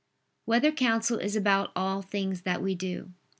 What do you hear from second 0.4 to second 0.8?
4] Whether